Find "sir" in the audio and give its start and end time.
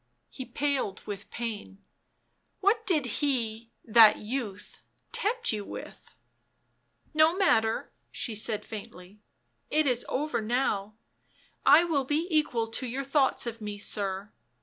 13.77-14.31